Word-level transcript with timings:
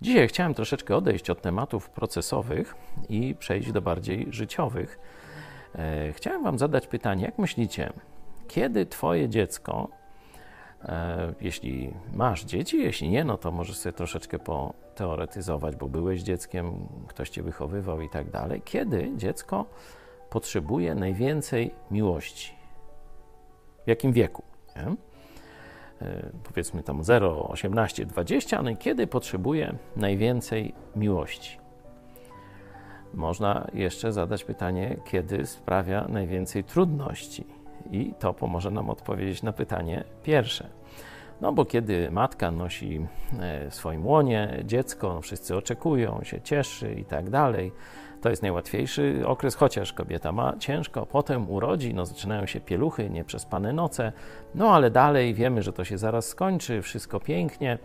Dzisiaj 0.00 0.28
chciałem 0.28 0.54
troszeczkę 0.54 0.96
odejść 0.96 1.30
od 1.30 1.42
tematów 1.42 1.90
procesowych 1.90 2.74
i 3.08 3.34
przejść 3.34 3.72
do 3.72 3.82
bardziej 3.82 4.26
życiowych. 4.30 4.98
E, 5.74 6.12
chciałem 6.12 6.42
Wam 6.42 6.58
zadać 6.58 6.86
pytanie, 6.86 7.24
jak 7.24 7.38
myślicie, 7.38 7.92
kiedy 8.48 8.86
Twoje 8.86 9.28
dziecko, 9.28 9.88
e, 10.84 11.34
jeśli 11.40 11.94
masz 12.14 12.44
dzieci, 12.44 12.78
jeśli 12.78 13.08
nie, 13.08 13.24
no 13.24 13.36
to 13.36 13.52
możesz 13.52 13.76
sobie 13.76 13.92
troszeczkę 13.92 14.38
poteoretyzować, 14.38 15.76
bo 15.76 15.88
byłeś 15.88 16.22
dzieckiem, 16.22 16.88
ktoś 17.08 17.30
Cię 17.30 17.42
wychowywał 17.42 18.00
i 18.00 18.10
tak 18.10 18.30
dalej, 18.30 18.62
kiedy 18.64 19.12
dziecko 19.16 19.64
potrzebuje 20.30 20.94
najwięcej 20.94 21.74
miłości? 21.90 22.52
W 23.84 23.88
jakim 23.88 24.12
wieku? 24.12 24.42
Nie? 24.76 24.96
E, 26.02 26.30
powiedzmy 26.44 26.82
tam 26.82 27.04
0, 27.04 27.48
18, 27.48 28.06
20, 28.06 28.62
no 28.62 28.70
i 28.70 28.76
kiedy 28.76 29.06
potrzebuje 29.06 29.74
najwięcej 29.96 30.74
miłości? 30.96 31.58
Można 33.14 33.66
jeszcze 33.74 34.12
zadać 34.12 34.44
pytanie, 34.44 34.96
kiedy 35.04 35.46
sprawia 35.46 36.06
najwięcej 36.08 36.64
trudności, 36.64 37.44
i 37.90 38.14
to 38.18 38.34
pomoże 38.34 38.70
nam 38.70 38.90
odpowiedzieć 38.90 39.42
na 39.42 39.52
pytanie 39.52 40.04
pierwsze. 40.22 40.68
No 41.40 41.52
bo 41.52 41.64
kiedy 41.64 42.10
matka 42.10 42.50
nosi 42.50 43.06
e, 43.40 43.70
w 43.70 43.74
swoim 43.74 44.06
łonie 44.06 44.62
dziecko, 44.64 45.14
no 45.14 45.20
wszyscy 45.20 45.56
oczekują, 45.56 46.20
się 46.22 46.40
cieszy 46.40 46.94
i 46.94 47.04
tak 47.04 47.30
dalej, 47.30 47.72
to 48.26 48.30
jest 48.30 48.42
najłatwiejszy 48.42 49.22
okres, 49.26 49.54
chociaż 49.54 49.92
kobieta 49.92 50.32
ma 50.32 50.56
ciężko, 50.58 51.06
potem 51.06 51.50
urodzi, 51.50 51.94
no 51.94 52.06
zaczynają 52.06 52.46
się 52.46 52.60
pieluchy, 52.60 53.10
nieprzespane 53.10 53.72
noce, 53.72 54.12
no 54.54 54.74
ale 54.74 54.90
dalej 54.90 55.34
wiemy, 55.34 55.62
że 55.62 55.72
to 55.72 55.84
się 55.84 55.98
zaraz 55.98 56.28
skończy, 56.28 56.82
wszystko 56.82 57.20
pięknie, 57.20 57.78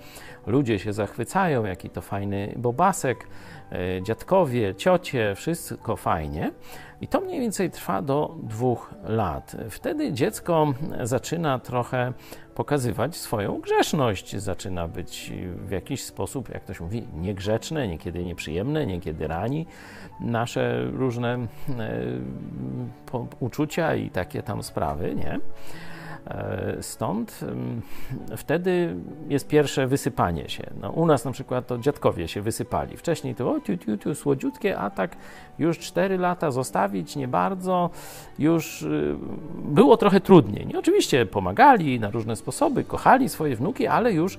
ludzie 0.47 0.79
się 0.79 0.93
zachwycają, 0.93 1.65
jaki 1.65 1.89
to 1.89 2.01
fajny 2.01 2.53
bobasek, 2.57 3.27
e, 3.71 4.03
dziadkowie, 4.03 4.75
ciocie, 4.75 5.35
wszystko 5.35 5.95
fajnie. 5.95 6.51
I 7.01 7.07
to 7.07 7.21
mniej 7.21 7.39
więcej 7.39 7.71
trwa 7.71 8.01
do 8.01 8.35
dwóch 8.43 8.93
lat. 9.03 9.55
Wtedy 9.69 10.13
dziecko 10.13 10.73
zaczyna 11.03 11.59
trochę 11.59 12.13
pokazywać 12.55 13.15
swoją 13.15 13.59
grzeszność, 13.59 14.35
zaczyna 14.35 14.87
być 14.87 15.33
w 15.55 15.71
jakiś 15.71 16.03
sposób, 16.03 16.49
jak 16.49 16.65
to 16.65 16.73
się 16.73 16.83
mówi, 16.83 17.07
niegrzeczne, 17.13 17.87
niekiedy 17.87 18.25
nieprzyjemne, 18.25 18.85
niekiedy 18.85 19.27
rani 19.27 19.65
nasze 20.31 20.85
różne 20.93 21.33
e, 21.33 21.47
uczucia 23.39 23.95
i 23.95 24.09
takie 24.09 24.43
tam 24.43 24.63
sprawy, 24.63 25.15
nie? 25.15 25.39
E, 26.27 26.77
stąd 26.81 27.39
wtedy 28.37 28.95
jest 29.29 29.47
pierwsze 29.47 29.87
wysypanie 29.87 30.49
się. 30.49 30.63
No, 30.81 30.89
u 30.89 31.05
nas 31.05 31.25
na 31.25 31.31
przykład 31.31 31.67
to 31.67 31.77
dziadkowie 31.77 32.27
się 32.27 32.41
wysypali. 32.41 32.97
Wcześniej 32.97 33.35
to 33.35 33.51
o, 33.51 33.59
tiu, 33.59 33.77
tiu, 33.77 33.97
tiu, 33.97 34.15
słodziutkie, 34.15 34.77
a 34.77 34.89
tak 34.89 35.15
już 35.59 35.79
4 35.79 36.17
lata 36.17 36.51
zostawić 36.51 37.15
nie 37.15 37.27
bardzo, 37.27 37.89
już 38.39 38.81
y, 38.81 39.15
było 39.55 39.97
trochę 39.97 40.19
trudniej. 40.19 40.67
Nie, 40.67 40.79
oczywiście 40.79 41.25
pomagali 41.25 41.99
na 41.99 42.09
różne 42.09 42.35
sposoby, 42.35 42.83
kochali 42.83 43.29
swoje 43.29 43.55
wnuki, 43.55 43.87
ale 43.87 44.13
już 44.13 44.37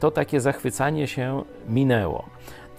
to 0.00 0.10
takie 0.10 0.40
zachwycanie 0.40 1.06
się 1.06 1.42
minęło. 1.68 2.24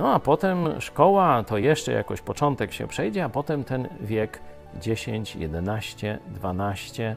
No 0.01 0.13
a 0.13 0.19
potem 0.19 0.81
szkoła 0.81 1.43
to 1.43 1.57
jeszcze 1.57 1.91
jakoś 1.91 2.21
początek 2.21 2.73
się 2.73 2.87
przejdzie, 2.87 3.23
a 3.23 3.29
potem 3.29 3.63
ten 3.63 3.87
wiek 3.99 4.39
10, 4.79 5.35
11, 5.35 6.19
12 6.27 7.15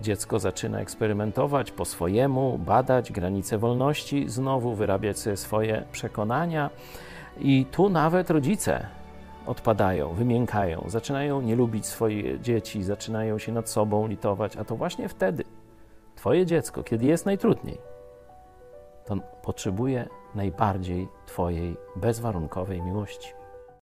dziecko 0.00 0.38
zaczyna 0.38 0.80
eksperymentować 0.80 1.70
po 1.72 1.84
swojemu, 1.84 2.58
badać 2.58 3.12
granice 3.12 3.58
wolności, 3.58 4.28
znowu 4.28 4.74
wyrabiać 4.74 5.18
sobie 5.18 5.36
swoje 5.36 5.84
przekonania. 5.92 6.70
I 7.38 7.66
tu 7.70 7.88
nawet 7.88 8.30
rodzice 8.30 8.86
odpadają, 9.46 10.12
wymiękają, 10.12 10.84
zaczynają 10.86 11.40
nie 11.40 11.56
lubić 11.56 11.86
swoich 11.86 12.40
dzieci, 12.40 12.82
zaczynają 12.82 13.38
się 13.38 13.52
nad 13.52 13.68
sobą 13.68 14.06
litować, 14.06 14.56
a 14.56 14.64
to 14.64 14.76
właśnie 14.76 15.08
wtedy 15.08 15.44
Twoje 16.16 16.46
dziecko, 16.46 16.82
kiedy 16.82 17.06
jest 17.06 17.26
najtrudniej, 17.26 17.78
to 19.04 19.16
potrzebuje 19.42 20.08
najbardziej 20.34 21.08
Twojej 21.26 21.76
bezwarunkowej 21.96 22.82
miłości. 22.82 23.39